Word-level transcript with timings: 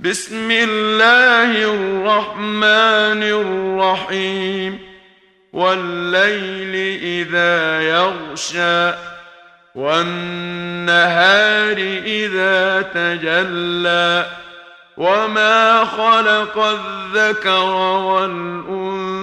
بسم 0.00 0.50
الله 0.50 1.64
الرحمن 1.64 3.22
الرحيم. 3.22 4.78
والليل 5.52 6.98
إذا 7.02 7.82
يغشى 7.82 8.92
والنهار 9.74 11.76
إذا 12.04 12.82
تجلى. 12.82 14.26
وما 14.96 15.84
خلق 15.84 16.58
الذكر 16.58 17.64
والأنثى 18.00 19.22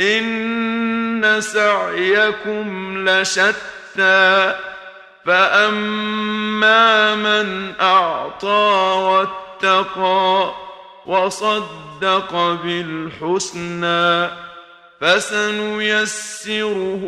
إن 0.00 1.40
سعيكم 1.40 2.94
لشتى. 3.08 4.54
فاما 5.26 7.14
من 7.14 7.72
اعطى 7.80 8.96
واتقى 9.04 10.52
وصدق 11.06 12.34
بالحسنى 12.64 14.28
فسنيسره 15.00 17.02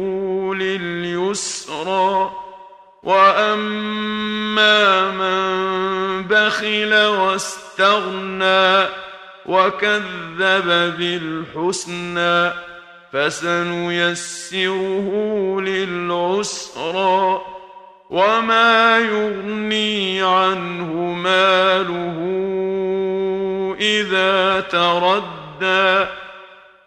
لليسرى 0.55 2.31
واما 3.03 5.11
من 5.11 5.63
بخل 6.23 6.95
واستغنى 6.95 8.87
وكذب 9.47 10.69
بالحسنى 10.99 12.53
فسنيسره 13.13 15.09
للعسرى 15.61 17.22
وما 18.13 18.99
يغني 18.99 20.23
عنه 20.23 20.93
ماله 20.95 22.19
اذا 23.81 24.61
تردى 24.61 26.07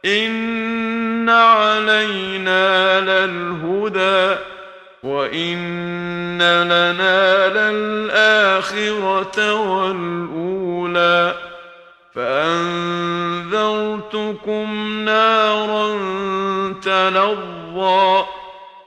ان 0.05 1.30
علينا 1.30 3.00
للهدى 3.00 4.35
وان 5.03 6.38
لنا 6.41 7.47
للاخره 7.47 9.53
والاولى 9.53 11.35
فانذرتكم 12.16 13.45
نارا 15.05 15.88
تلظى 16.83 18.25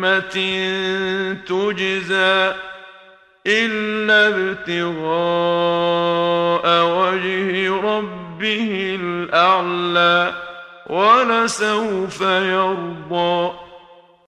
نعمة 0.00 0.36
تجزى 1.48 2.54
إلا 3.46 4.28
ابتغاء 4.28 5.08
وجه 6.84 7.74
ربه 7.80 8.96
الأعلى 9.00 10.32
ولسوف 10.86 12.20
يرضى 12.20 13.50